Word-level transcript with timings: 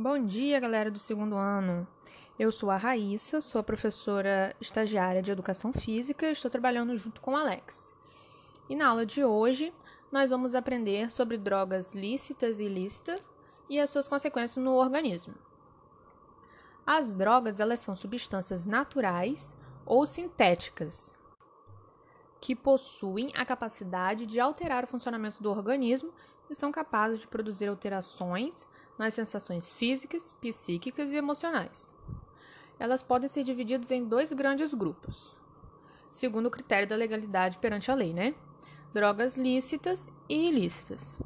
Bom 0.00 0.24
dia, 0.24 0.60
galera 0.60 0.92
do 0.92 0.98
segundo 1.00 1.34
ano. 1.34 1.84
Eu 2.38 2.52
sou 2.52 2.70
a 2.70 2.76
Raíssa, 2.76 3.40
sou 3.40 3.58
a 3.58 3.64
professora 3.64 4.54
estagiária 4.60 5.20
de 5.20 5.32
Educação 5.32 5.72
Física 5.72 6.30
estou 6.30 6.48
trabalhando 6.48 6.96
junto 6.96 7.20
com 7.20 7.32
o 7.32 7.36
Alex. 7.36 7.92
E 8.68 8.76
na 8.76 8.90
aula 8.90 9.04
de 9.04 9.24
hoje, 9.24 9.74
nós 10.12 10.30
vamos 10.30 10.54
aprender 10.54 11.10
sobre 11.10 11.36
drogas 11.36 11.96
lícitas 11.96 12.60
e 12.60 12.66
ilícitas 12.66 13.28
e 13.68 13.80
as 13.80 13.90
suas 13.90 14.06
consequências 14.06 14.64
no 14.64 14.70
organismo. 14.74 15.34
As 16.86 17.12
drogas, 17.12 17.58
elas 17.58 17.80
são 17.80 17.96
substâncias 17.96 18.66
naturais 18.66 19.52
ou 19.84 20.06
sintéticas 20.06 21.18
que 22.40 22.54
possuem 22.54 23.32
a 23.34 23.44
capacidade 23.44 24.26
de 24.26 24.38
alterar 24.38 24.84
o 24.84 24.86
funcionamento 24.86 25.42
do 25.42 25.50
organismo 25.50 26.12
e 26.48 26.54
são 26.54 26.70
capazes 26.70 27.18
de 27.18 27.26
produzir 27.26 27.66
alterações 27.66 28.68
nas 28.98 29.14
sensações 29.14 29.72
físicas, 29.72 30.32
psíquicas 30.32 31.12
e 31.12 31.16
emocionais. 31.16 31.94
Elas 32.78 33.02
podem 33.02 33.28
ser 33.28 33.44
divididas 33.44 33.90
em 33.90 34.04
dois 34.04 34.32
grandes 34.32 34.74
grupos, 34.74 35.36
segundo 36.10 36.46
o 36.46 36.50
critério 36.50 36.88
da 36.88 36.96
legalidade 36.96 37.58
perante 37.58 37.90
a 37.90 37.94
lei, 37.94 38.12
né? 38.12 38.34
Drogas 38.92 39.36
lícitas 39.36 40.10
e 40.28 40.48
ilícitas. 40.48 41.16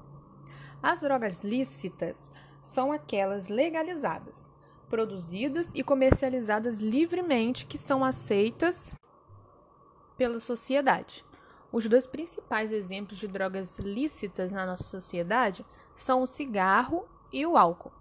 As 0.83 1.01
drogas 1.01 1.45
lícitas 1.45 2.33
são 2.63 2.93
aquelas 2.93 3.49
legalizadas, 3.49 4.53
produzidas 4.89 5.69
e 5.75 5.83
comercializadas 5.83 6.79
livremente 6.79 7.67
que 7.67 7.79
são 7.79 8.05
aceitas 8.05 8.97
pela 10.17 10.41
sociedade. 10.41 11.25
Os 11.71 11.87
dois 11.87 12.07
principais 12.07 12.71
exemplos 12.71 13.19
de 13.19 13.27
drogas 13.27 13.79
lícitas 13.79 14.53
na 14.53 14.67
nossa 14.67 14.85
sociedade 14.85 15.65
são 15.97 16.23
o 16.23 16.27
cigarro 16.27 17.07
e 17.33 17.47
o 17.47 17.57
álcool. 17.57 17.93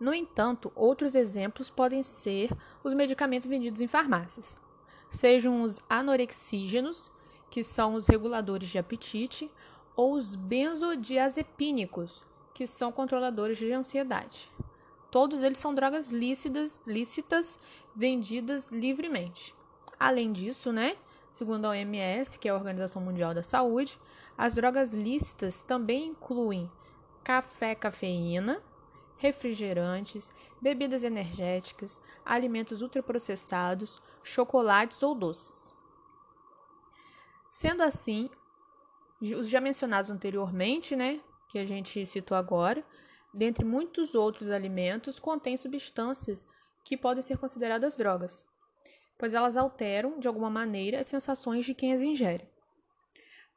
No 0.00 0.12
entanto, 0.12 0.72
outros 0.74 1.14
exemplos 1.14 1.70
podem 1.70 2.02
ser 2.02 2.50
os 2.82 2.92
medicamentos 2.94 3.46
vendidos 3.46 3.80
em 3.80 3.86
farmácias, 3.86 4.58
sejam 5.08 5.62
os 5.62 5.80
anorexígenos, 5.88 7.12
que 7.50 7.62
são 7.62 7.94
os 7.94 8.06
reguladores 8.06 8.68
de 8.68 8.78
apetite, 8.78 9.50
ou 9.94 10.14
os 10.14 10.34
benzodiazepínicos, 10.34 12.24
que 12.54 12.66
são 12.66 12.90
controladores 12.90 13.58
de 13.58 13.72
ansiedade. 13.72 14.50
Todos 15.10 15.42
eles 15.42 15.58
são 15.58 15.74
drogas 15.74 16.10
lícitas, 16.10 16.80
lícitas 16.86 17.60
vendidas 17.94 18.72
livremente. 18.72 19.54
Além 20.00 20.32
disso, 20.32 20.72
né, 20.72 20.96
segundo 21.30 21.66
a 21.66 21.70
OMS, 21.70 22.38
que 22.38 22.48
é 22.48 22.50
a 22.50 22.56
Organização 22.56 23.02
Mundial 23.02 23.34
da 23.34 23.42
Saúde, 23.42 24.00
as 24.36 24.54
drogas 24.54 24.94
lícitas 24.94 25.62
também 25.62 26.08
incluem 26.08 26.70
café, 27.24 27.74
cafeína, 27.74 28.62
refrigerantes, 29.16 30.32
bebidas 30.60 31.04
energéticas, 31.04 32.00
alimentos 32.24 32.82
ultraprocessados, 32.82 34.02
chocolates 34.22 35.02
ou 35.02 35.14
doces. 35.14 35.72
Sendo 37.50 37.82
assim, 37.82 38.28
os 39.20 39.48
já 39.48 39.60
mencionados 39.60 40.10
anteriormente, 40.10 40.96
né, 40.96 41.20
que 41.48 41.58
a 41.58 41.64
gente 41.64 42.04
citou 42.06 42.36
agora, 42.36 42.84
dentre 43.32 43.64
muitos 43.64 44.14
outros 44.14 44.50
alimentos, 44.50 45.20
contêm 45.20 45.56
substâncias 45.56 46.44
que 46.84 46.96
podem 46.96 47.22
ser 47.22 47.38
consideradas 47.38 47.96
drogas, 47.96 48.44
pois 49.18 49.34
elas 49.34 49.56
alteram, 49.56 50.18
de 50.18 50.26
alguma 50.26 50.50
maneira, 50.50 50.98
as 50.98 51.06
sensações 51.06 51.64
de 51.64 51.74
quem 51.74 51.92
as 51.92 52.00
ingere. 52.00 52.48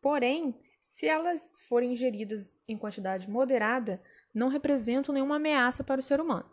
Porém, 0.02 0.56
se 0.86 1.08
elas 1.08 1.60
forem 1.68 1.92
ingeridas 1.92 2.56
em 2.68 2.78
quantidade 2.78 3.28
moderada, 3.30 4.02
não 4.34 4.48
representam 4.48 5.14
nenhuma 5.14 5.38
ameaça 5.38 5.84
para 5.84 6.00
o 6.00 6.04
ser 6.04 6.22
humano. 6.22 6.50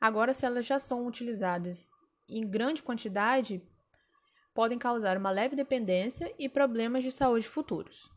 Agora, 0.00 0.34
se 0.34 0.44
elas 0.44 0.66
já 0.66 0.78
são 0.80 1.06
utilizadas 1.06 1.88
em 2.28 2.46
grande 2.46 2.82
quantidade, 2.82 3.62
podem 4.52 4.76
causar 4.76 5.16
uma 5.16 5.30
leve 5.30 5.54
dependência 5.54 6.34
e 6.36 6.48
problemas 6.48 7.04
de 7.04 7.12
saúde 7.12 7.48
futuros. 7.48 8.10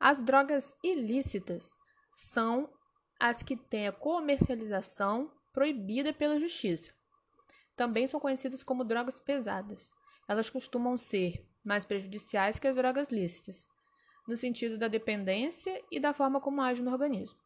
As 0.00 0.22
drogas 0.22 0.74
ilícitas 0.82 1.78
são 2.14 2.70
as 3.20 3.42
que 3.42 3.54
têm 3.54 3.86
a 3.86 3.92
comercialização 3.92 5.30
proibida 5.52 6.12
pela 6.12 6.40
justiça. 6.40 6.90
Também 7.76 8.06
são 8.06 8.18
conhecidas 8.18 8.64
como 8.64 8.82
drogas 8.82 9.20
pesadas. 9.20 9.92
Elas 10.26 10.48
costumam 10.48 10.96
ser 10.96 11.46
mais 11.62 11.84
prejudiciais 11.84 12.58
que 12.58 12.66
as 12.66 12.76
drogas 12.76 13.08
lícitas, 13.08 13.68
no 14.26 14.36
sentido 14.36 14.78
da 14.78 14.88
dependência 14.88 15.82
e 15.90 16.00
da 16.00 16.12
forma 16.12 16.40
como 16.40 16.60
age 16.60 16.82
no 16.82 16.92
organismo. 16.92 17.38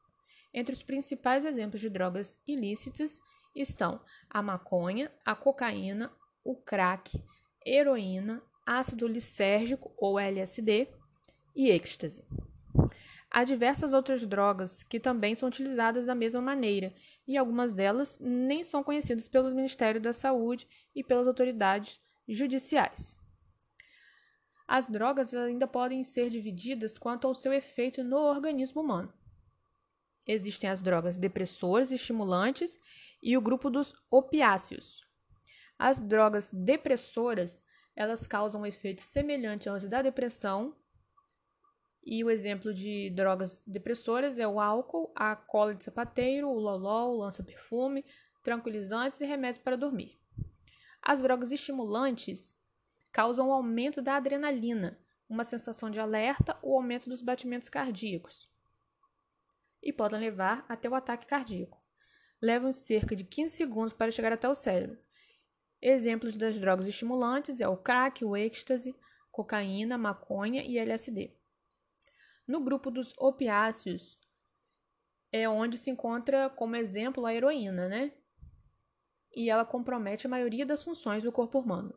Entre 0.53 0.73
os 0.73 0.83
principais 0.83 1.45
exemplos 1.45 1.81
de 1.81 1.91
drogas 1.91 2.41
ilícitas 2.47 3.21
estão 3.55 4.01
a 4.31 4.41
maconha, 4.41 5.11
a 5.25 5.35
cocaína, 5.35 6.11
o 6.45 6.55
crack, 6.55 7.21
heroína, 7.65 8.43
ácido 8.65 9.07
lisérgico 9.07 9.93
ou 9.97 10.19
LSD 10.19 10.89
e 11.55 11.71
êxtase. 11.71 12.25
Há 13.31 13.45
diversas 13.45 13.93
outras 13.93 14.27
drogas 14.27 14.83
que 14.83 14.99
também 14.99 15.35
são 15.35 15.49
utilizadas 15.49 16.07
da 16.07 16.15
mesma 16.15 16.41
maneira, 16.41 16.95
e 17.27 17.37
algumas 17.37 17.75
delas 17.75 18.19
nem 18.21 18.65
são 18.65 18.83
conhecidas 18.83 19.29
pelo 19.29 19.55
Ministério 19.55 20.01
da 20.01 20.15
Saúde 20.15 20.67
e 20.95 21.05
pelas 21.05 21.27
autoridades 21.27 22.01
judiciais. 22.27 23.15
As 24.69 24.87
drogas 24.87 25.33
ainda 25.33 25.67
podem 25.67 26.05
ser 26.05 26.29
divididas 26.29 26.99
quanto 26.99 27.27
ao 27.27 27.35
seu 27.35 27.55
efeito 27.55 28.05
no 28.05 28.19
organismo 28.19 28.83
humano. 28.83 29.11
Existem 30.27 30.69
as 30.69 30.83
drogas 30.83 31.17
depressoras 31.17 31.91
estimulantes 31.91 32.79
e 33.23 33.35
o 33.35 33.41
grupo 33.41 33.71
dos 33.71 33.95
opiáceos. 34.11 35.09
As 35.79 35.99
drogas 35.99 36.51
depressoras, 36.53 37.65
elas 37.97 38.27
causam 38.27 38.61
um 38.61 38.67
efeito 38.67 39.01
semelhante 39.01 39.71
aos 39.71 39.89
da 39.89 40.03
depressão, 40.03 40.77
e 42.05 42.23
o 42.23 42.31
exemplo 42.31 42.75
de 42.75 43.11
drogas 43.11 43.63
depressoras 43.67 44.39
é 44.39 44.47
o 44.47 44.61
álcool, 44.61 45.11
a 45.15 45.35
cola 45.35 45.75
de 45.75 45.85
sapateiro, 45.85 46.49
o 46.49 46.59
loló, 46.59 47.09
o 47.09 47.17
lança-perfume, 47.17 48.05
tranquilizantes 48.43 49.21
e 49.23 49.27
remédios 49.27 49.63
para 49.63 49.77
dormir. 49.77 50.19
As 51.03 51.23
drogas 51.23 51.53
estimulantes 51.53 52.58
causam 53.13 53.49
o 53.49 53.53
aumento 53.53 54.01
da 54.01 54.17
adrenalina, 54.17 54.99
uma 55.29 55.45
sensação 55.45 55.91
de 55.91 56.01
alerta 56.01 56.59
ou 56.63 56.77
aumento 56.77 57.09
dos 57.09 57.21
batimentos 57.21 57.69
cardíacos. 57.69 58.49
E 59.83 59.93
podem 59.93 60.21
levar 60.21 60.65
até 60.69 60.89
o 60.89 60.95
ataque 60.95 61.27
cardíaco. 61.27 61.81
Levam 62.41 62.73
cerca 62.73 63.15
de 63.15 63.25
15 63.25 63.55
segundos 63.55 63.93
para 63.93 64.11
chegar 64.11 64.33
até 64.33 64.49
o 64.49 64.55
cérebro. 64.55 64.99
Exemplos 65.81 66.37
das 66.37 66.59
drogas 66.59 66.87
estimulantes 66.87 67.61
é 67.61 67.69
o 67.69 67.77
crack, 67.77 68.25
o 68.25 68.37
êxtase, 68.37 68.95
cocaína, 69.31 69.97
maconha 69.97 70.63
e 70.63 70.79
LSD. 70.79 71.33
No 72.47 72.61
grupo 72.61 72.91
dos 72.91 73.15
opiáceos 73.19 74.19
é 75.31 75.49
onde 75.49 75.79
se 75.79 75.91
encontra 75.91 76.49
como 76.51 76.75
exemplo 76.77 77.27
a 77.27 77.35
heroína, 77.35 77.89
né? 77.89 78.13
E 79.35 79.51
ela 79.51 79.65
compromete 79.65 80.27
a 80.27 80.31
maioria 80.31 80.65
das 80.65 80.83
funções 80.83 81.23
do 81.23 81.31
corpo 81.31 81.61
humano. 81.61 81.95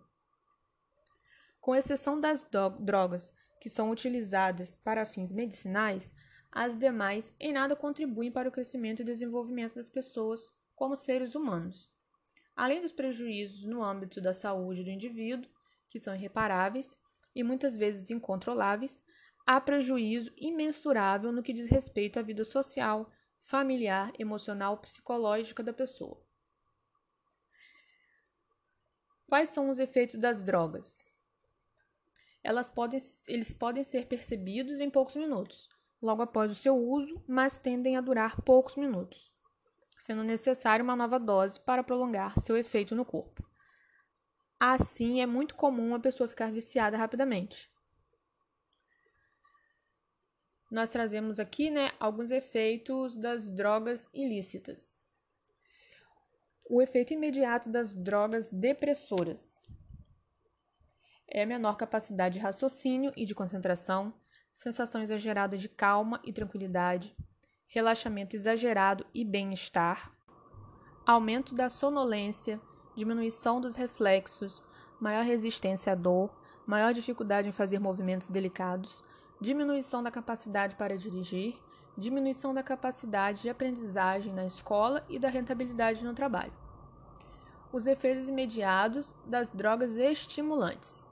Com 1.62 1.76
exceção 1.76 2.20
das 2.20 2.44
drogas 2.80 3.34
que 3.62 3.70
são 3.70 3.92
utilizadas 3.92 4.76
para 4.76 5.06
fins 5.06 5.32
medicinais, 5.32 6.12
as 6.52 6.76
demais 6.78 7.34
em 7.40 7.54
nada 7.54 7.76
contribuem 7.76 8.32
para 8.32 8.50
o 8.50 8.52
crescimento 8.52 9.04
e 9.04 9.06
desenvolvimento 9.06 9.76
das 9.76 9.88
pessoas 9.88 10.52
como 10.76 10.96
seres 10.98 11.36
humanos. 11.36 11.88
Além 12.56 12.82
dos 12.82 12.92
prejuízos 12.92 13.64
no 13.64 13.84
âmbito 13.84 14.20
da 14.20 14.34
saúde 14.34 14.84
do 14.84 14.90
indivíduo, 14.90 15.50
que 15.88 16.00
são 16.00 16.16
irreparáveis 16.16 17.00
e 17.36 17.44
muitas 17.44 17.78
vezes 17.78 18.10
incontroláveis, 18.10 19.06
há 19.46 19.62
prejuízo 19.62 20.34
imensurável 20.36 21.32
no 21.32 21.44
que 21.44 21.54
diz 21.54 21.70
respeito 21.70 22.18
à 22.18 22.24
vida 22.24 22.44
social, 22.44 23.08
familiar, 23.44 24.12
emocional, 24.18 24.80
psicológica 24.80 25.62
da 25.62 25.72
pessoa. 25.72 26.20
Quais 29.28 29.52
são 29.52 29.70
os 29.70 29.78
efeitos 29.78 30.20
das 30.20 30.44
drogas? 30.44 31.11
Elas 32.44 32.70
podem, 32.70 33.00
eles 33.28 33.54
podem 33.54 33.84
ser 33.84 34.08
percebidos 34.08 34.80
em 34.80 34.90
poucos 34.90 35.16
minutos, 35.16 35.70
logo 36.02 36.22
após 36.22 36.52
o 36.52 36.56
seu 36.56 36.76
uso, 36.76 37.24
mas 37.28 37.60
tendem 37.60 37.96
a 37.96 38.02
durar 38.02 38.42
poucos 38.42 38.76
minutos, 38.76 39.32
sendo 39.98 40.24
necessária 40.24 40.84
uma 40.84 40.96
nova 40.96 41.20
dose 41.20 41.60
para 41.60 41.84
prolongar 41.84 42.40
seu 42.40 42.58
efeito 42.58 42.96
no 42.96 43.06
corpo. 43.06 43.48
Assim, 44.60 45.22
é 45.22 45.26
muito 45.26 45.56
comum 45.56 45.96
a 45.96 46.00
pessoa 46.00 46.30
ficar 46.30 46.52
viciada 46.52 46.98
rapidamente. 46.98 47.70
Nós 50.72 50.90
trazemos 50.90 51.40
aqui 51.40 51.70
né, 51.70 51.92
alguns 52.00 52.32
efeitos 52.32 53.18
das 53.18 53.52
drogas 53.52 54.10
ilícitas. 54.14 55.06
O 56.70 56.82
efeito 56.82 57.14
imediato 57.14 57.70
das 57.70 57.94
drogas 57.94 58.52
depressoras 58.54 59.68
é 61.34 61.44
a 61.44 61.48
menor 61.48 61.78
capacidade 61.78 62.36
de 62.36 62.42
raciocínio 62.42 63.14
e 63.16 63.26
de 63.26 63.34
concentração, 63.34 64.14
sensação 64.54 65.02
exagerada 65.02 65.58
de 65.58 65.70
calma 65.70 66.20
e 66.26 66.34
tranquilidade, 66.34 67.14
relaxamento 67.68 68.36
exagerado 68.36 69.06
e 69.14 69.24
bem-estar, 69.24 70.12
aumento 71.06 71.56
da 71.56 71.70
sonolência, 71.70 72.60
diminuição 72.96 73.62
dos 73.62 73.76
reflexos, 73.76 74.62
maior 75.00 75.24
resistência 75.24 75.94
à 75.94 75.96
dor, 75.96 76.30
maior 76.68 76.94
dificuldade 76.94 77.48
em 77.48 77.54
fazer 77.54 77.80
movimentos 77.80 78.28
delicados, 78.28 79.04
diminuição 79.40 80.04
da 80.04 80.12
capacidade 80.12 80.76
para 80.76 80.98
dirigir, 80.98 81.56
diminuição 81.98 82.54
da 82.54 82.62
capacidade 82.62 83.42
de 83.42 83.50
aprendizagem 83.50 84.34
na 84.34 84.46
escola 84.46 85.06
e 85.10 85.18
da 85.18 85.30
rentabilidade 85.30 86.04
no 86.04 86.14
trabalho. 86.14 86.54
Os 87.72 87.88
efeitos 87.88 88.28
imediatos 88.28 89.16
das 89.26 89.50
drogas 89.50 89.96
estimulantes. 89.96 91.11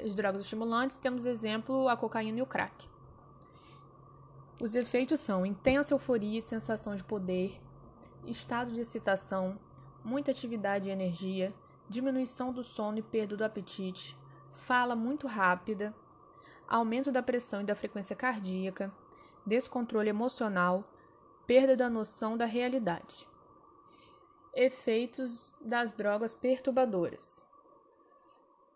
As 0.00 0.14
drogas 0.14 0.42
estimulantes 0.42 0.98
temos 0.98 1.26
exemplo 1.26 1.88
a 1.88 1.96
cocaína 1.96 2.38
e 2.38 2.42
o 2.42 2.46
crack. 2.46 2.88
Os 4.60 4.74
efeitos 4.74 5.20
são 5.20 5.44
intensa 5.44 5.92
euforia 5.92 6.38
e 6.38 6.42
sensação 6.42 6.94
de 6.94 7.02
poder, 7.02 7.60
estado 8.24 8.72
de 8.72 8.80
excitação, 8.80 9.58
muita 10.04 10.30
atividade 10.30 10.88
e 10.88 10.92
energia, 10.92 11.52
diminuição 11.88 12.52
do 12.52 12.62
sono 12.62 12.98
e 12.98 13.02
perda 13.02 13.36
do 13.36 13.44
apetite, 13.44 14.16
fala 14.52 14.94
muito 14.94 15.26
rápida, 15.26 15.94
aumento 16.68 17.10
da 17.10 17.22
pressão 17.22 17.60
e 17.60 17.64
da 17.64 17.74
frequência 17.74 18.14
cardíaca, 18.14 18.92
descontrole 19.44 20.08
emocional, 20.08 20.84
perda 21.46 21.76
da 21.76 21.90
noção 21.90 22.36
da 22.36 22.44
realidade. 22.44 23.28
Efeitos 24.54 25.54
das 25.60 25.92
drogas 25.92 26.34
perturbadoras, 26.34 27.46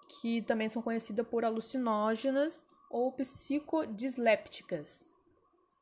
que 0.08 0.42
também 0.42 0.68
são 0.68 0.82
conhecidas 0.82 1.26
por 1.26 1.44
alucinógenas 1.44 2.66
ou 2.90 3.12
psicodislépticas. 3.12 5.10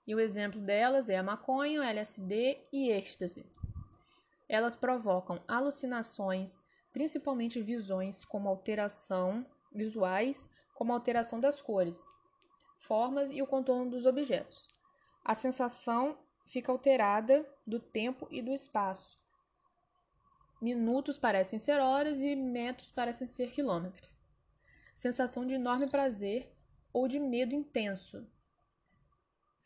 E 0.06 0.14
o 0.14 0.20
exemplo 0.20 0.60
delas 0.60 1.08
é 1.08 1.16
a 1.16 1.22
maconha, 1.22 1.84
LSD 1.84 2.58
e 2.72 2.90
êxtase. 2.90 3.46
Elas 4.48 4.76
provocam 4.76 5.42
alucinações, 5.48 6.62
principalmente 6.92 7.62
visões 7.62 8.24
como 8.24 8.48
alteração 8.48 9.46
visuais, 9.72 10.48
como 10.74 10.92
alteração 10.92 11.40
das 11.40 11.62
cores, 11.62 12.02
formas 12.80 13.30
e 13.30 13.40
o 13.40 13.46
contorno 13.46 13.90
dos 13.90 14.04
objetos. 14.04 14.68
A 15.24 15.34
sensação 15.34 16.18
fica 16.44 16.70
alterada 16.70 17.48
do 17.66 17.80
tempo 17.80 18.28
e 18.30 18.42
do 18.42 18.52
espaço. 18.52 19.18
Minutos 20.64 21.18
parecem 21.18 21.58
ser 21.58 21.78
horas 21.78 22.18
e 22.18 22.34
metros 22.34 22.90
parecem 22.90 23.28
ser 23.28 23.50
quilômetros. 23.50 24.14
Sensação 24.96 25.46
de 25.46 25.52
enorme 25.52 25.90
prazer 25.90 26.50
ou 26.90 27.06
de 27.06 27.20
medo 27.20 27.54
intenso, 27.54 28.26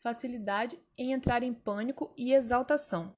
facilidade 0.01 0.77
em 0.97 1.13
entrar 1.13 1.41
em 1.41 1.53
pânico 1.53 2.13
e 2.17 2.33
exaltação, 2.33 3.15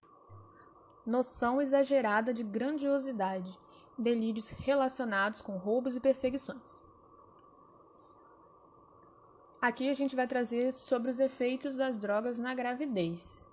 noção 1.04 1.60
exagerada 1.60 2.31
de 2.31 2.44
grandiosidade, 2.44 3.51
delírios 3.98 4.50
relacionados 4.50 5.42
com 5.42 5.57
roubos 5.57 5.95
e 5.95 6.00
perseguições. 6.00 6.84
Aqui 9.60 9.89
a 9.89 9.94
gente 9.95 10.16
vai 10.16 10.27
trazer 10.27 10.72
sobre 10.72 11.10
os 11.10 11.19
efeitos 11.19 11.77
das 11.77 11.98
drogas 11.98 12.38
na 12.38 12.54
gravidez. 12.54 13.44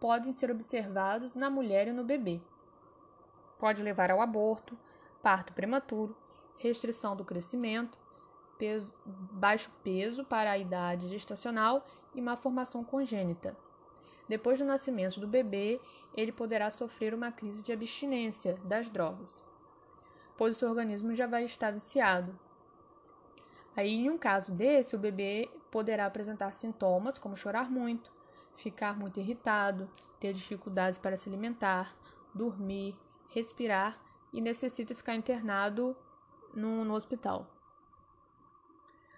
Podem 0.00 0.32
ser 0.32 0.50
observados 0.50 1.36
na 1.36 1.50
mulher 1.50 1.86
e 1.86 1.92
no 1.92 2.02
bebê. 2.02 2.40
Pode 3.58 3.82
levar 3.82 4.10
ao 4.10 4.20
aborto, 4.20 4.76
parto 5.22 5.52
prematuro, 5.52 6.16
restrição 6.58 7.16
do 7.16 7.24
crescimento, 7.24 7.98
peso, 8.58 8.92
baixo 9.04 9.70
peso 9.82 10.24
para 10.24 10.50
a 10.50 10.58
idade 10.58 11.08
gestacional 11.08 11.86
e 12.14 12.20
má 12.20 12.36
formação 12.36 12.84
congênita. 12.84 13.56
Depois 14.28 14.58
do 14.58 14.64
nascimento 14.64 15.20
do 15.20 15.28
bebê, 15.28 15.80
ele 16.14 16.32
poderá 16.32 16.70
sofrer 16.70 17.12
uma 17.12 17.30
crise 17.30 17.62
de 17.62 17.72
abstinência 17.72 18.58
das 18.64 18.88
drogas, 18.88 19.44
pois 20.36 20.56
o 20.56 20.58
seu 20.58 20.68
organismo 20.68 21.14
já 21.14 21.26
vai 21.26 21.44
estar 21.44 21.70
viciado. 21.70 22.38
Aí, 23.76 23.90
em 23.90 24.08
um 24.08 24.16
caso 24.16 24.52
desse, 24.52 24.94
o 24.94 24.98
bebê 24.98 25.50
poderá 25.70 26.06
apresentar 26.06 26.52
sintomas 26.52 27.18
como 27.18 27.36
chorar 27.36 27.70
muito, 27.70 28.10
ficar 28.56 28.96
muito 28.96 29.18
irritado, 29.18 29.90
ter 30.20 30.32
dificuldades 30.32 30.98
para 30.98 31.16
se 31.16 31.28
alimentar, 31.28 31.94
dormir, 32.32 32.96
respirar 33.34 33.98
e 34.32 34.40
necessita 34.40 34.94
ficar 34.94 35.16
internado 35.16 35.96
no, 36.54 36.84
no 36.84 36.94
hospital. 36.94 37.50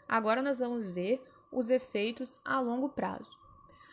Agora 0.09 0.43
nós 0.43 0.59
vamos 0.59 0.89
ver 0.89 1.23
os 1.53 1.69
efeitos 1.69 2.39
a 2.45 2.59
longo 2.59 2.89
prazo. 2.89 3.31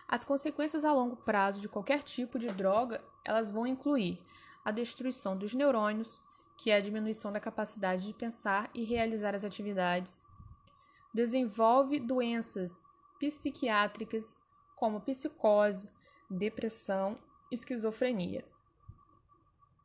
As 0.08 0.24
consequências 0.24 0.86
a 0.86 0.94
longo 0.94 1.18
prazo 1.18 1.60
de 1.60 1.68
qualquer 1.68 2.04
tipo 2.04 2.40
de 2.40 2.48
droga, 2.48 3.04
elas 3.26 3.52
vão 3.52 3.68
incluir 3.68 4.20
a 4.64 4.72
destruição 4.72 5.38
dos 5.38 5.54
neurônios, 5.54 6.22
que 6.58 6.72
é 6.72 6.78
a 6.78 6.82
diminuição 6.82 7.32
da 7.32 7.40
capacidade 7.40 8.06
de 8.06 8.14
pensar 8.14 8.70
e 8.74 8.84
realizar 8.84 9.36
as 9.36 9.44
atividades. 9.44 10.26
Desenvolve 11.14 12.00
doenças 12.00 12.86
psiquiátricas 13.20 14.42
como 14.76 15.02
psicose, 15.02 15.90
depressão, 16.30 17.18
esquizofrenia. 17.52 18.46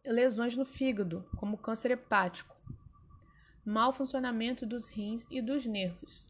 Lesões 0.05 0.57
no 0.57 0.65
fígado, 0.65 1.29
como 1.37 1.59
câncer 1.59 1.91
hepático, 1.91 2.57
mau 3.65 3.93
funcionamento 3.93 4.65
dos 4.65 4.89
rins 4.89 5.27
e 5.31 5.43
dos 5.43 5.67
nervos, 5.67 6.27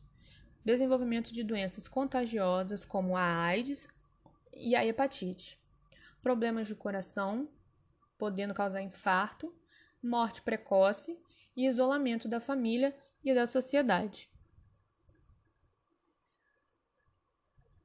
desenvolvimento 0.64 1.32
de 1.32 1.44
doenças 1.44 1.86
contagiosas 1.86 2.84
como 2.84 3.16
a 3.16 3.22
AIDS 3.22 3.88
e 4.52 4.74
a 4.74 4.84
hepatite, 4.84 5.58
problemas 6.20 6.66
de 6.66 6.74
coração, 6.74 7.48
podendo 8.18 8.52
causar 8.52 8.82
infarto, 8.82 9.54
morte 10.02 10.42
precoce 10.42 11.14
e 11.56 11.66
isolamento 11.66 12.28
da 12.28 12.40
família 12.40 12.96
e 13.24 13.32
da 13.32 13.46
sociedade. 13.46 14.30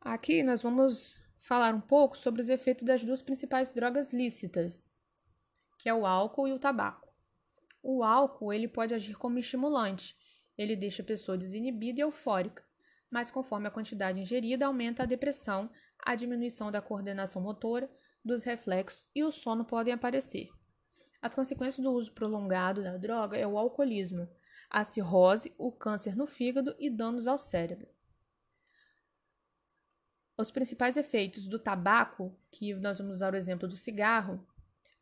Aqui 0.01 0.43
nós 0.43 0.61
vamos 0.61 1.17
falar 1.39 1.73
um 1.73 1.81
pouco 1.81 2.17
sobre 2.17 2.41
os 2.41 2.49
efeitos 2.49 2.83
das 2.83 3.03
duas 3.03 3.21
principais 3.21 3.71
drogas 3.71 4.11
lícitas, 4.11 4.89
que 5.83 5.89
é 5.89 5.93
o 5.93 6.05
álcool 6.05 6.47
e 6.47 6.53
o 6.53 6.59
tabaco. 6.59 7.13
O 7.81 8.05
álcool 8.05 8.53
ele 8.53 8.69
pode 8.69 8.93
agir 8.93 9.17
como 9.17 9.37
estimulante. 9.37 10.15
Ele 10.57 10.77
deixa 10.77 11.01
a 11.01 11.05
pessoa 11.05 11.37
desinibida 11.37 11.99
e 11.99 12.03
eufórica, 12.03 12.63
mas 13.11 13.29
conforme 13.29 13.67
a 13.67 13.71
quantidade 13.71 14.17
ingerida 14.17 14.65
aumenta 14.65 15.03
a 15.03 15.05
depressão, 15.05 15.69
a 15.99 16.15
diminuição 16.15 16.71
da 16.71 16.81
coordenação 16.81 17.41
motora, 17.41 17.91
dos 18.23 18.45
reflexos 18.45 19.09
e 19.13 19.25
o 19.25 19.31
sono 19.31 19.65
podem 19.65 19.93
aparecer. 19.93 20.47
As 21.21 21.35
consequências 21.35 21.83
do 21.83 21.91
uso 21.91 22.13
prolongado 22.13 22.81
da 22.81 22.95
droga 22.95 23.35
é 23.37 23.45
o 23.45 23.57
alcoolismo, 23.57 24.25
a 24.69 24.85
cirrose, 24.85 25.53
o 25.57 25.69
câncer 25.69 26.15
no 26.15 26.25
fígado 26.25 26.73
e 26.79 26.89
danos 26.89 27.27
ao 27.27 27.37
cérebro. 27.37 27.89
Os 30.37 30.49
principais 30.49 30.95
efeitos 30.95 31.45
do 31.45 31.59
tabaco, 31.59 32.33
que 32.49 32.73
nós 32.73 32.99
vamos 32.99 33.17
usar 33.17 33.33
o 33.33 33.37
exemplo 33.37 33.67
do 33.67 33.75
cigarro, 33.75 34.47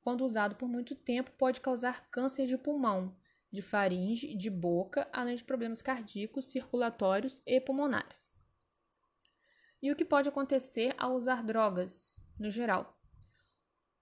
quando 0.02 0.26
usado 0.26 0.56
por 0.56 0.68
muito 0.68 0.96
tempo, 0.96 1.32
pode 1.38 1.62
causar 1.62 2.10
câncer 2.10 2.48
de 2.48 2.58
pulmão, 2.58 3.16
de 3.52 3.62
faringe 3.62 4.36
de 4.36 4.50
boca, 4.50 5.08
além 5.12 5.36
de 5.36 5.44
problemas 5.44 5.82
cardíacos, 5.82 6.52
circulatórios 6.52 7.42
e 7.46 7.60
pulmonares. 7.60 8.34
E 9.82 9.92
o 9.92 9.96
que 9.96 10.06
pode 10.06 10.30
acontecer 10.30 10.94
ao 10.98 11.16
usar 11.16 11.44
drogas, 11.44 12.16
no 12.40 12.50
geral? 12.50 13.00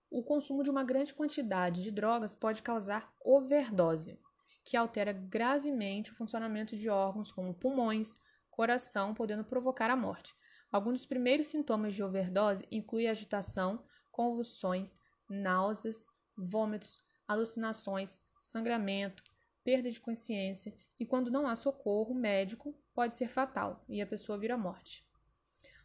O 0.09 0.23
consumo 0.23 0.63
de 0.63 0.69
uma 0.69 0.83
grande 0.83 1.13
quantidade 1.13 1.83
de 1.83 1.91
drogas 1.91 2.35
pode 2.35 2.61
causar 2.61 3.13
overdose, 3.23 4.19
que 4.65 4.75
altera 4.75 5.13
gravemente 5.13 6.11
o 6.11 6.15
funcionamento 6.15 6.75
de 6.75 6.89
órgãos 6.89 7.31
como 7.31 7.53
pulmões, 7.53 8.15
coração, 8.49 9.13
podendo 9.13 9.43
provocar 9.43 9.89
a 9.89 9.95
morte. 9.95 10.35
Alguns 10.71 10.93
dos 10.93 11.05
primeiros 11.05 11.47
sintomas 11.47 11.95
de 11.95 12.03
overdose 12.03 12.67
incluem 12.71 13.07
agitação, 13.07 13.83
convulsões, 14.11 14.99
náuseas, 15.29 16.05
vômitos, 16.35 17.03
alucinações, 17.27 18.23
sangramento, 18.41 19.23
perda 19.63 19.91
de 19.91 19.99
consciência 19.99 20.73
e, 20.99 21.05
quando 21.05 21.31
não 21.31 21.47
há 21.47 21.55
socorro 21.55 22.15
médico, 22.15 22.75
pode 22.93 23.13
ser 23.15 23.29
fatal 23.29 23.83
e 23.87 24.01
a 24.01 24.07
pessoa 24.07 24.37
vira 24.37 24.57
morte. 24.57 25.07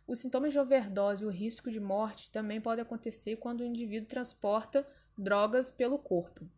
Os 0.07 0.19
sintomas 0.19 0.53
de 0.53 0.59
overdose 0.59 1.23
e 1.23 1.27
o 1.27 1.31
risco 1.31 1.71
de 1.71 1.81
morte 1.81 2.31
também 2.31 2.61
podem 2.61 2.83
acontecer 2.83 3.37
quando 3.37 3.61
o 3.61 3.65
indivíduo 3.65 4.09
transporta 4.09 4.87
drogas 5.17 5.71
pelo 5.71 5.99
corpo. 5.99 6.49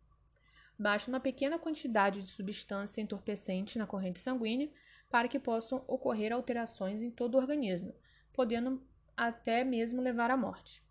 Basta 0.78 1.10
uma 1.10 1.20
pequena 1.20 1.58
quantidade 1.58 2.22
de 2.22 2.28
substância 2.28 3.00
entorpecente 3.00 3.78
na 3.78 3.86
corrente 3.86 4.18
sanguínea 4.18 4.70
para 5.08 5.28
que 5.28 5.38
possam 5.38 5.84
ocorrer 5.86 6.32
alterações 6.32 7.00
em 7.02 7.10
todo 7.10 7.34
o 7.34 7.38
organismo, 7.38 7.94
podendo 8.32 8.82
até 9.16 9.64
mesmo 9.64 10.02
levar 10.02 10.30
à 10.30 10.36
morte. 10.36 10.85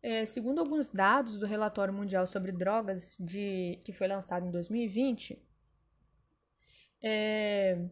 É, 0.00 0.24
segundo 0.24 0.60
alguns 0.60 0.90
dados 0.90 1.38
do 1.38 1.46
relatório 1.46 1.92
mundial 1.92 2.26
sobre 2.26 2.52
drogas 2.52 3.16
de, 3.18 3.80
que 3.84 3.92
foi 3.92 4.06
lançado 4.06 4.46
em 4.46 4.50
2020, 4.50 5.42
é, 7.02 7.84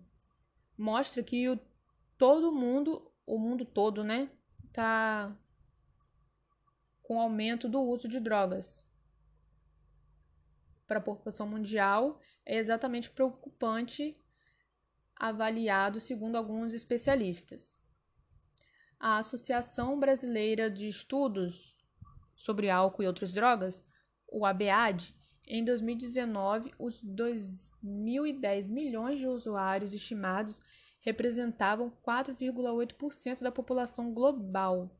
mostra 0.78 1.22
que 1.22 1.48
o, 1.48 1.58
todo 2.16 2.52
mundo, 2.52 3.12
o 3.26 3.38
mundo 3.38 3.64
todo, 3.64 4.04
né, 4.04 4.30
está 4.66 5.36
com 7.02 7.20
aumento 7.20 7.68
do 7.68 7.80
uso 7.80 8.08
de 8.08 8.20
drogas. 8.20 8.84
Para 10.86 10.98
a 10.98 11.02
população 11.02 11.48
mundial, 11.48 12.20
é 12.44 12.56
exatamente 12.56 13.10
preocupante, 13.10 14.16
avaliado 15.16 16.00
segundo 16.00 16.36
alguns 16.36 16.72
especialistas. 16.72 17.76
A 18.98 19.18
Associação 19.18 19.98
Brasileira 19.98 20.70
de 20.70 20.88
Estudos 20.88 21.75
sobre 22.36 22.70
Álcool 22.70 23.02
e 23.02 23.06
Outras 23.06 23.32
Drogas, 23.32 23.82
o 24.28 24.44
ABAD, 24.46 25.14
em 25.48 25.64
2019, 25.64 26.72
os 26.78 27.02
2.010 27.02 28.68
milhões 28.68 29.18
de 29.18 29.26
usuários 29.26 29.92
estimados 29.92 30.60
representavam 31.00 31.92
4,8% 32.04 33.40
da 33.40 33.52
população 33.52 34.12
global 34.12 34.90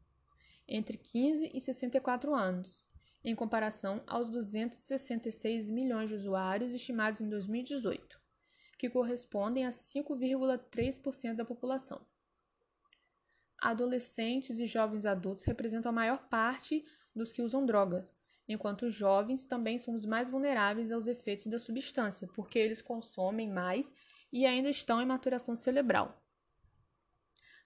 entre 0.68 0.96
15 0.96 1.50
e 1.52 1.60
64 1.60 2.34
anos, 2.34 2.84
em 3.24 3.34
comparação 3.34 4.02
aos 4.06 4.30
266 4.30 5.68
milhões 5.68 6.08
de 6.08 6.14
usuários 6.14 6.72
estimados 6.72 7.20
em 7.20 7.28
2018, 7.28 8.20
que 8.78 8.88
correspondem 8.88 9.66
a 9.66 9.70
5,3% 9.70 11.34
da 11.34 11.44
população. 11.44 12.00
Adolescentes 13.58 14.60
e 14.60 14.66
jovens 14.66 15.06
adultos 15.06 15.44
representam 15.44 15.90
a 15.90 15.94
maior 15.94 16.28
parte 16.28 16.84
dos 17.16 17.32
que 17.32 17.42
usam 17.42 17.64
drogas, 17.64 18.14
enquanto 18.49 18.82
os 18.87 18.94
jovens 18.94 19.46
também 19.46 19.78
são 19.78 19.94
os 19.94 20.04
mais 20.04 20.28
vulneráveis 20.28 20.92
aos 20.92 21.06
efeitos 21.06 21.46
da 21.46 21.58
substância, 21.58 22.28
porque 22.35 22.58
eles 22.58 22.82
consomem 22.82 23.50
mais 23.50 23.90
e 24.32 24.46
ainda 24.46 24.68
estão 24.68 25.00
em 25.00 25.06
maturação 25.06 25.56
cerebral. 25.56 26.23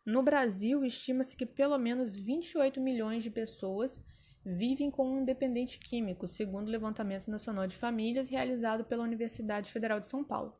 No 0.04 0.22
Brasil, 0.22 0.84
estima-se 0.84 1.36
que 1.36 1.44
pelo 1.44 1.76
menos 1.78 2.16
28 2.16 2.80
milhões 2.80 3.22
de 3.22 3.30
pessoas 3.30 4.02
vivem 4.44 4.90
com 4.90 5.18
um 5.18 5.24
dependente 5.24 5.78
químico, 5.78 6.26
segundo 6.26 6.68
o 6.68 6.70
Levantamento 6.70 7.30
Nacional 7.30 7.66
de 7.66 7.76
Famílias 7.76 8.28
realizado 8.28 8.84
pela 8.84 9.04
Universidade 9.04 9.70
Federal 9.70 10.00
de 10.00 10.08
São 10.08 10.24
Paulo. 10.24 10.56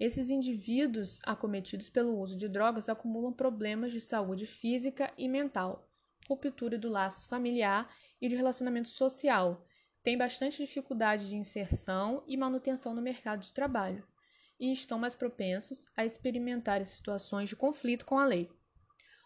Esses 0.00 0.30
indivíduos 0.30 1.20
acometidos 1.24 1.90
pelo 1.90 2.18
uso 2.18 2.36
de 2.36 2.48
drogas 2.48 2.88
acumulam 2.88 3.32
problemas 3.32 3.92
de 3.92 4.00
saúde 4.00 4.46
física 4.46 5.12
e 5.16 5.28
mental, 5.28 5.91
ruptura 6.28 6.78
do 6.78 6.88
laço 6.88 7.28
familiar 7.28 7.94
e 8.20 8.28
de 8.28 8.36
relacionamento 8.36 8.88
social, 8.88 9.66
têm 10.02 10.16
bastante 10.16 10.58
dificuldade 10.58 11.28
de 11.28 11.36
inserção 11.36 12.22
e 12.26 12.36
manutenção 12.36 12.94
no 12.94 13.02
mercado 13.02 13.40
de 13.40 13.52
trabalho 13.52 14.06
e 14.58 14.70
estão 14.70 14.98
mais 14.98 15.14
propensos 15.14 15.88
a 15.96 16.04
experimentar 16.04 16.86
situações 16.86 17.48
de 17.48 17.56
conflito 17.56 18.06
com 18.06 18.18
a 18.18 18.24
lei. 18.24 18.48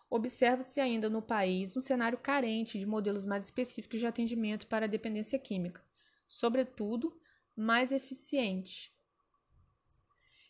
Observa-se 0.08 0.80
ainda 0.80 1.10
no 1.10 1.20
país 1.20 1.76
um 1.76 1.80
cenário 1.80 2.16
carente 2.16 2.78
de 2.78 2.86
modelos 2.86 3.26
mais 3.26 3.44
específicos 3.44 4.00
de 4.00 4.06
atendimento 4.06 4.66
para 4.66 4.86
a 4.86 4.88
dependência 4.88 5.38
química, 5.38 5.82
sobretudo 6.26 7.20
mais 7.54 7.92
eficiente. 7.92 8.95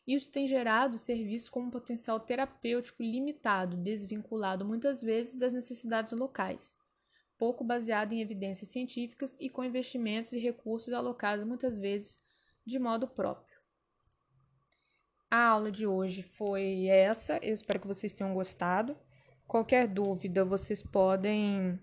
Isso 0.06 0.30
tem 0.30 0.46
gerado 0.46 0.98
serviços 0.98 1.48
com 1.48 1.62
um 1.62 1.70
potencial 1.70 2.20
terapêutico 2.20 3.02
limitado, 3.02 3.76
desvinculado 3.76 4.64
muitas 4.64 5.02
vezes 5.02 5.36
das 5.36 5.52
necessidades 5.52 6.12
locais 6.12 6.76
pouco 7.38 7.62
baseado 7.64 8.12
em 8.12 8.20
evidências 8.20 8.70
científicas 8.70 9.36
e 9.40 9.48
com 9.48 9.64
investimentos 9.64 10.32
e 10.32 10.38
recursos 10.38 10.92
alocados 10.92 11.46
muitas 11.46 11.76
vezes 11.76 12.20
de 12.64 12.78
modo 12.78 13.06
próprio. 13.06 13.56
A 15.30 15.48
aula 15.48 15.70
de 15.70 15.86
hoje 15.86 16.22
foi 16.22 16.86
essa, 16.86 17.38
eu 17.42 17.54
espero 17.54 17.80
que 17.80 17.86
vocês 17.86 18.14
tenham 18.14 18.34
gostado. 18.34 18.96
Qualquer 19.46 19.86
dúvida, 19.86 20.44
vocês 20.44 20.82
podem 20.82 21.78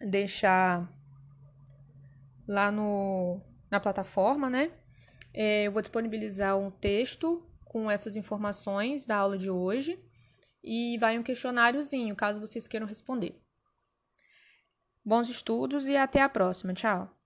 deixar 0.00 0.90
lá 2.46 2.72
no, 2.72 3.40
na 3.70 3.78
plataforma, 3.78 4.48
né? 4.48 4.72
É, 5.34 5.64
eu 5.64 5.72
vou 5.72 5.80
disponibilizar 5.80 6.58
um 6.58 6.70
texto 6.70 7.42
com 7.64 7.90
essas 7.90 8.16
informações 8.16 9.06
da 9.06 9.16
aula 9.16 9.38
de 9.38 9.50
hoje 9.50 9.98
e 10.62 10.98
vai 10.98 11.18
um 11.18 11.22
questionáriozinho, 11.22 12.14
caso 12.14 12.40
vocês 12.40 12.68
queiram 12.68 12.86
responder. 12.86 13.40
Bons 15.04 15.28
estudos 15.28 15.88
e 15.88 15.96
até 15.96 16.20
a 16.20 16.28
próxima. 16.28 16.74
Tchau. 16.74 17.21